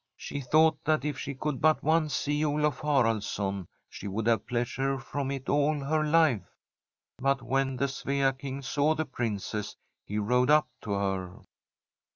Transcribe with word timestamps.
She 0.17 0.41
thought 0.41 0.83
that 0.85 1.05
if 1.05 1.19
she 1.19 1.35
could 1.35 1.61
but 1.61 1.83
once 1.83 2.15
see 2.15 2.43
Olaf 2.43 2.79
Haraldsson, 2.79 3.67
she 3.87 4.07
would 4.07 4.25
have 4.25 4.47
pleas 4.47 4.75
ure 4.75 4.97
from 4.97 5.29
it 5.29 5.47
all 5.47 5.79
her 5.79 6.03
life. 6.03 6.55
* 6.87 7.17
But 7.19 7.43
when 7.43 7.77
the 7.77 7.85
Svea 7.85 8.35
King 8.35 8.63
saw 8.63 8.95
the 8.95 9.05
Princess, 9.05 9.77
he 10.03 10.17
rode 10.17 10.49
up 10.49 10.67
to 10.81 10.93
her. 10.93 11.41